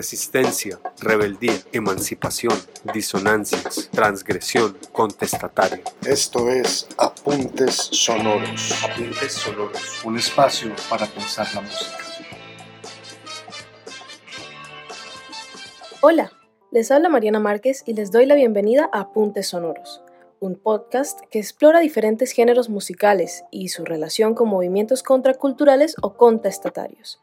[0.00, 2.54] resistencia, rebeldía, emancipación,
[2.94, 5.84] disonancias, transgresión, contestatario.
[6.06, 8.82] Esto es Apuntes Sonoros.
[8.82, 10.02] Apuntes sonoros.
[10.02, 11.98] Un espacio para pensar la música.
[16.00, 16.32] Hola,
[16.70, 20.02] les habla Mariana Márquez y les doy la bienvenida a Apuntes Sonoros,
[20.40, 27.20] un podcast que explora diferentes géneros musicales y su relación con movimientos contraculturales o contestatarios.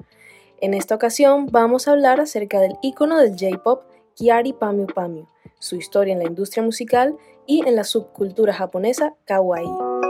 [0.60, 3.84] En esta ocasión vamos a hablar acerca del icono del J-pop
[4.16, 5.28] Kiari Pamyu Pamyu,
[5.60, 10.07] su historia en la industria musical y en la subcultura japonesa kawaii.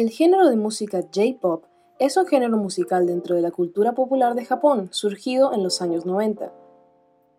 [0.00, 1.64] El género de música J-pop
[1.98, 6.06] es un género musical dentro de la cultura popular de Japón, surgido en los años
[6.06, 6.50] 90.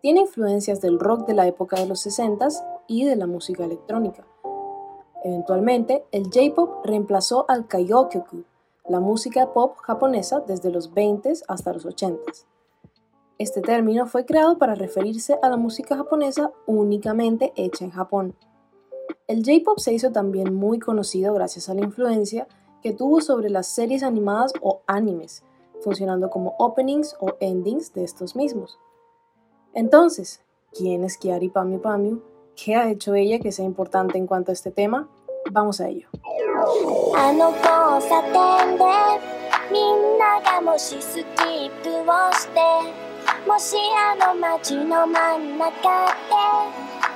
[0.00, 2.46] Tiene influencias del rock de la época de los 60
[2.86, 4.24] y de la música electrónica.
[5.24, 8.44] Eventualmente, el J-pop reemplazó al Kaigokyoku,
[8.88, 12.22] la música pop japonesa desde los 20 hasta los 80.
[13.38, 18.36] Este término fue creado para referirse a la música japonesa únicamente hecha en Japón.
[19.28, 22.48] El J-pop se hizo también muy conocido gracias a la influencia
[22.82, 25.44] que tuvo sobre las series animadas o animes,
[25.80, 28.78] funcionando como openings o endings de estos mismos.
[29.74, 30.40] Entonces,
[30.72, 32.22] ¿quién es Kiari Pamyu Pamyu?
[32.56, 35.08] ¿Qué ha hecho ella que sea importante en cuanto a este tema?
[35.50, 36.08] Vamos a ello.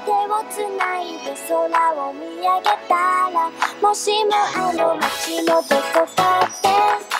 [0.07, 0.15] 手を
[0.49, 2.95] つないで空を見上げた
[3.29, 3.51] ら
[3.83, 7.16] もしもあの街のどこかで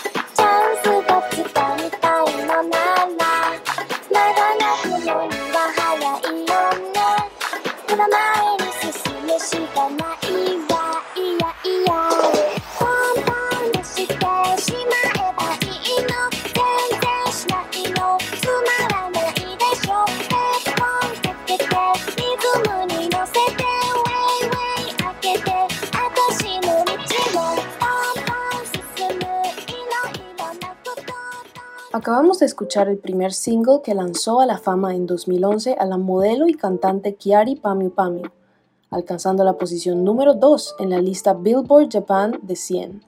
[32.07, 35.97] Acabamos de escuchar el primer single que lanzó a la fama en 2011 a la
[35.97, 38.31] modelo y cantante Kiari Pamyu Pamyu,
[38.91, 43.03] alcanzando la posición número 2 en la lista Billboard Japan de 100.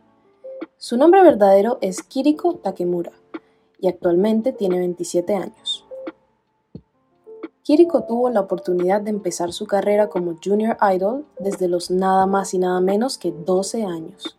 [0.79, 3.13] Su nombre verdadero es Kiriko Takemura
[3.79, 5.87] y actualmente tiene 27 años.
[7.63, 12.53] Kiriko tuvo la oportunidad de empezar su carrera como junior idol desde los nada más
[12.53, 14.37] y nada menos que 12 años.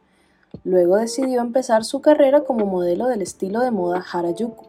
[0.64, 4.68] Luego decidió empezar su carrera como modelo del estilo de moda Harajuku.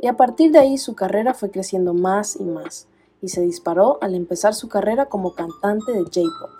[0.00, 2.88] Y a partir de ahí su carrera fue creciendo más y más,
[3.20, 6.50] y se disparó al empezar su carrera como cantante de J-pop.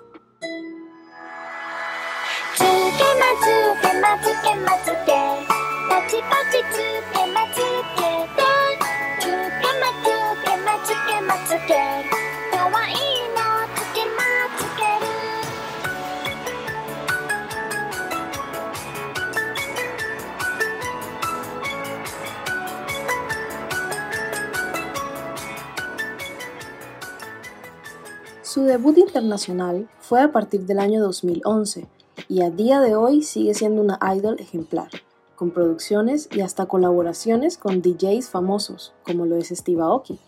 [28.70, 31.88] Debut internacional fue a partir del año 2011
[32.28, 34.88] y a día de hoy sigue siendo una idol ejemplar,
[35.34, 40.20] con producciones y hasta colaboraciones con DJs famosos, como lo es Steve Aoki.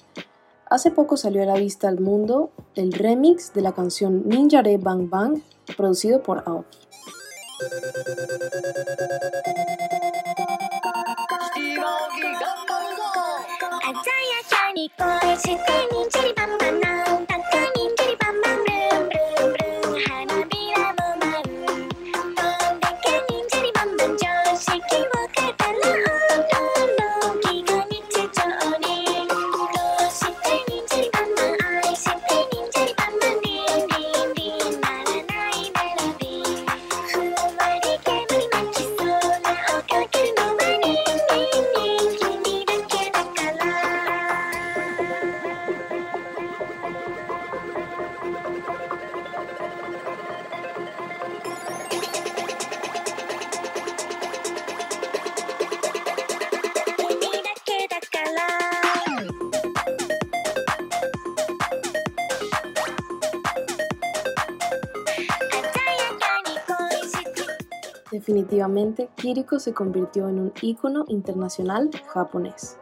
[0.66, 5.08] Hace poco salió a la vista al mundo el remix de la canción Ninjare Bang
[5.08, 5.40] Bang,
[5.76, 6.78] producido por Aoki.
[68.12, 72.78] Definitivamente, Kiriko se convirtió en un ícono internacional japonés.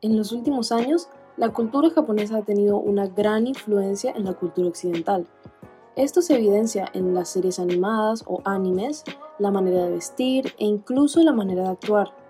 [0.00, 4.68] En los últimos años, la cultura japonesa ha tenido una gran influencia en la cultura
[4.68, 5.26] occidental.
[5.96, 9.04] Esto se evidencia en las series animadas o animes,
[9.40, 12.21] la manera de vestir e incluso la manera de actuar.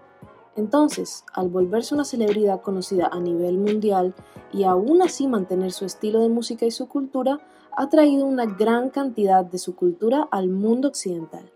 [0.54, 4.14] Entonces, al volverse una celebridad conocida a nivel mundial
[4.52, 7.40] y aún así mantener su estilo de música y su cultura,
[7.74, 11.50] ha traído una gran cantidad de su cultura al mundo occidental.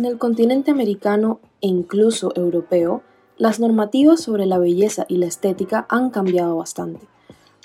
[0.00, 3.02] En el continente americano e incluso europeo,
[3.36, 7.06] las normativas sobre la belleza y la estética han cambiado bastante.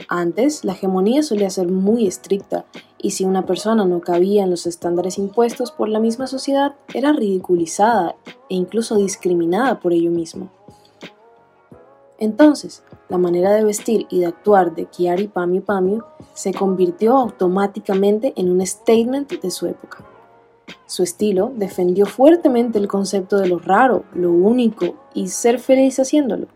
[0.09, 2.65] Antes, la hegemonía solía ser muy estricta
[2.97, 7.13] y si una persona no cabía en los estándares impuestos por la misma sociedad, era
[7.13, 8.17] ridiculizada
[8.49, 10.49] e incluso discriminada por ello mismo.
[12.19, 16.03] Entonces, la manera de vestir y de actuar de Kiari Pamiu Pamiu
[16.33, 20.05] se convirtió automáticamente en un statement de su época.
[20.87, 26.47] Su estilo defendió fuertemente el concepto de lo raro, lo único y ser feliz haciéndolo.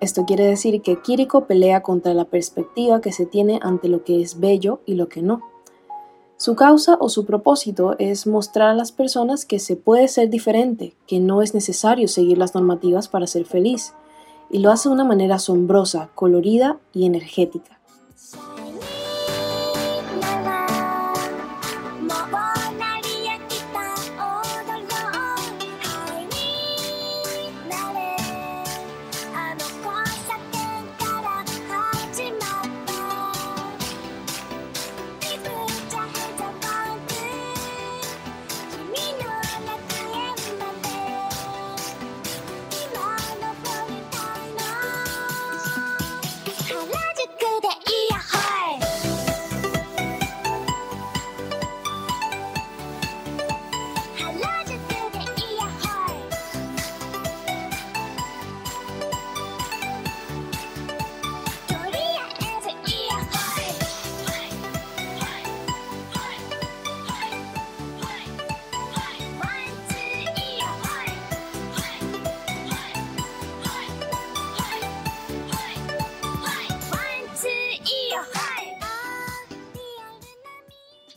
[0.00, 4.20] Esto quiere decir que Kiriko pelea contra la perspectiva que se tiene ante lo que
[4.20, 5.42] es bello y lo que no.
[6.38, 10.94] Su causa o su propósito es mostrar a las personas que se puede ser diferente,
[11.06, 13.94] que no es necesario seguir las normativas para ser feliz,
[14.50, 17.75] y lo hace de una manera asombrosa, colorida y energética.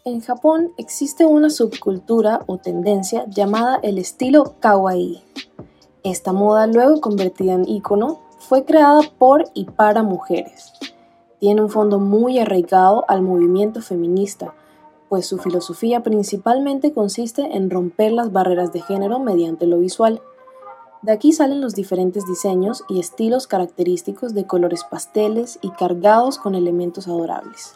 [0.10, 5.22] En Japón existe una subcultura o tendencia llamada el estilo kawaii.
[6.02, 10.74] Esta moda, luego convertida en icono, fue creada por y para mujeres.
[11.40, 14.56] Tiene un fondo muy arraigado al movimiento feminista,
[15.10, 20.24] pues su filosofía principalmente consiste en romper las barreras de género mediante lo visual.
[21.04, 26.56] De aquí salen los diferentes diseños y estilos característicos de colores pasteles y cargados con
[26.56, 27.76] elementos adorables.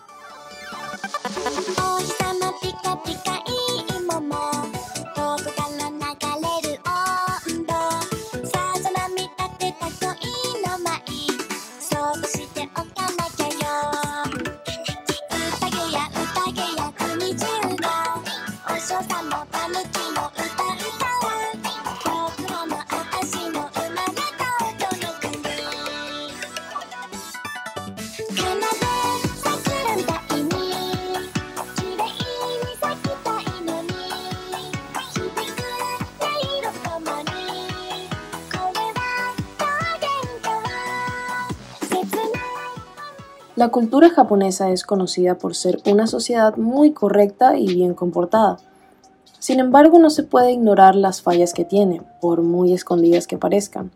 [43.64, 48.58] La cultura japonesa es conocida por ser una sociedad muy correcta y bien comportada.
[49.40, 53.92] Sin embargo, no se puede ignorar las fallas que tiene, por muy escondidas que parezcan.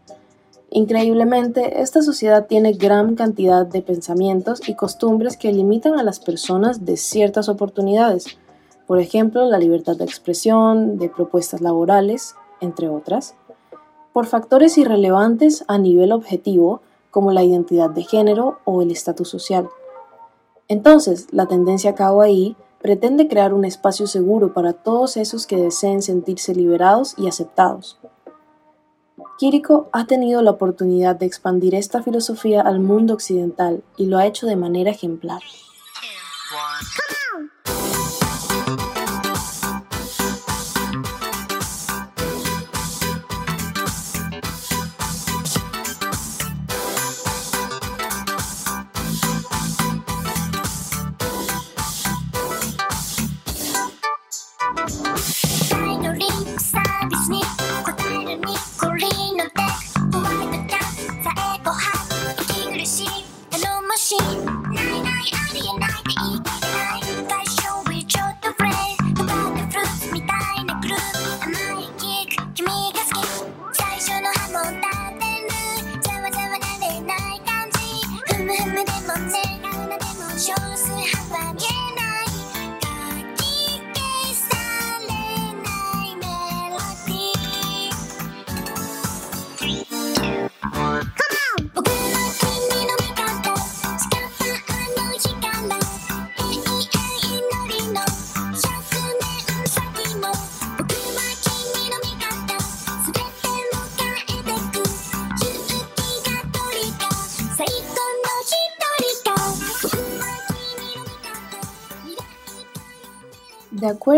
[0.70, 6.86] Increíblemente, esta sociedad tiene gran cantidad de pensamientos y costumbres que limitan a las personas
[6.86, 8.38] de ciertas oportunidades,
[8.86, 13.36] por ejemplo, la libertad de expresión, de propuestas laborales, entre otras,
[14.14, 16.80] por factores irrelevantes a nivel objetivo
[17.12, 19.70] como la identidad de género o el estatus social.
[20.68, 26.54] Entonces, la tendencia kawaii pretende crear un espacio seguro para todos esos que deseen sentirse
[26.54, 27.98] liberados y aceptados.
[29.38, 34.26] Kiriko ha tenido la oportunidad de expandir esta filosofía al mundo occidental y lo ha
[34.26, 35.42] hecho de manera ejemplar.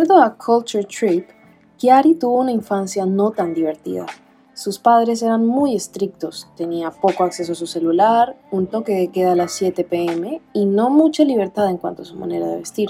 [0.10, 1.30] Acuerdo a Culture Trip,
[1.78, 4.08] Chiari tuvo una infancia no tan divertida.
[4.54, 9.34] Sus padres eran muy estrictos, tenía poco acceso a su celular, un toque de queda
[9.34, 12.90] a las 7 pm y no mucha libertad en cuanto a su manera de vestir.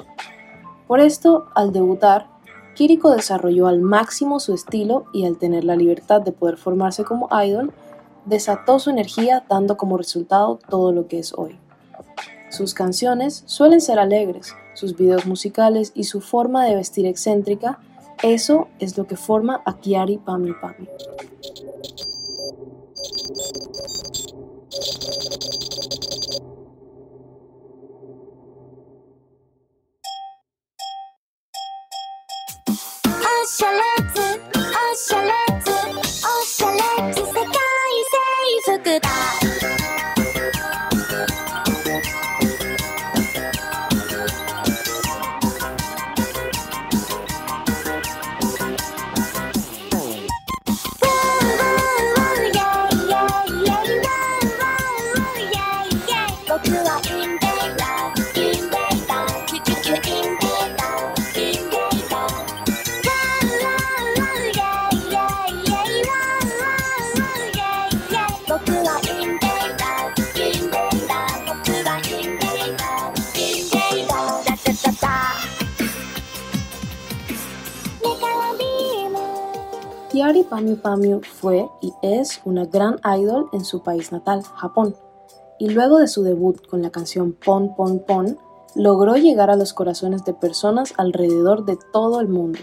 [0.87, 2.27] Por esto, al debutar,
[2.75, 7.27] Kiriko desarrolló al máximo su estilo y al tener la libertad de poder formarse como
[7.43, 7.73] idol,
[8.25, 11.59] desató su energía dando como resultado todo lo que es hoy.
[12.49, 17.79] Sus canciones suelen ser alegres, sus videos musicales y su forma de vestir excéntrica,
[18.23, 20.87] eso es lo que forma a Kiari Pami Pami.
[80.11, 84.95] Kiari Pami Pamiu fue y es una gran idol en su país natal, Japón,
[85.59, 88.39] y luego de su debut con la canción Pon Pon Pon,
[88.73, 92.57] logró llegar a los corazones de personas alrededor de todo el mundo.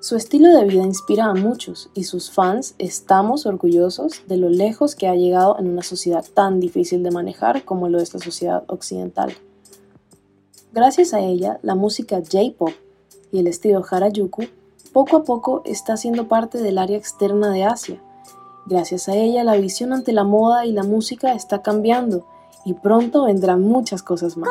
[0.00, 4.96] Su estilo de vida inspira a muchos y sus fans estamos orgullosos de lo lejos
[4.96, 8.64] que ha llegado en una sociedad tan difícil de manejar como lo es la sociedad
[8.66, 9.32] occidental.
[10.72, 12.70] Gracias a ella, la música J-pop
[13.30, 14.46] y el estilo Harajuku
[14.92, 18.00] poco a poco está siendo parte del área externa de Asia.
[18.66, 22.24] Gracias a ella, la visión ante la moda y la música está cambiando
[22.64, 24.50] y pronto vendrán muchas cosas más.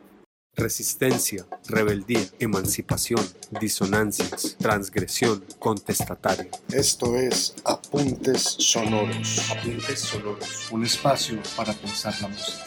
[0.55, 3.25] Resistencia, rebeldía, emancipación,
[3.61, 6.51] disonancias, transgresión, contestatario.
[6.73, 10.69] Esto es Apuntes Sonoros, Apuntes sonoros.
[10.71, 12.65] un espacio para pensar la música.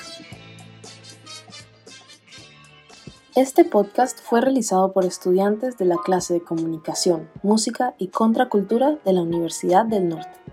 [3.36, 9.12] Este podcast fue realizado por estudiantes de la clase de Comunicación, Música y Contracultura de
[9.12, 10.44] la Universidad del Norte.